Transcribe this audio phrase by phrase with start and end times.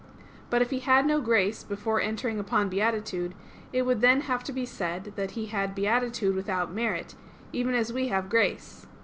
[0.49, 3.35] But if he had no grace before entering upon beatitude,
[3.71, 7.13] it would then have to be said that he had beatitude without merit,
[7.53, 8.87] even as we have grace.